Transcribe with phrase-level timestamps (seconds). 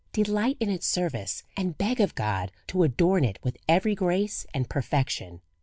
[0.13, 4.67] Delight in its service, and beg of God to adorn it with every grace and
[4.67, 5.41] perfection.